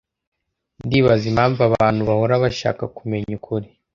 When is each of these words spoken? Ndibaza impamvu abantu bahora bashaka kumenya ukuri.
Ndibaza 0.85 1.25
impamvu 1.31 1.59
abantu 1.69 2.01
bahora 2.09 2.35
bashaka 2.43 2.83
kumenya 2.97 3.31
ukuri. 3.39 3.67